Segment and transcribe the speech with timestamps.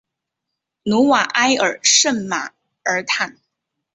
[0.81, 2.53] 努瓦埃尔圣马
[2.83, 3.37] 尔坦。